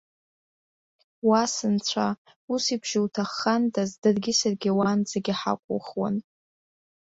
Уа 1.27 1.41
сынцәа! 1.53 2.07
Ус 2.53 2.63
еиԥш 2.71 2.89
иуҭаххандаз 2.97 3.91
даргьы 4.01 4.33
саргьы 4.39 4.71
уаанӡагьы 4.77 5.33
ҳақәухуан. 5.39 6.15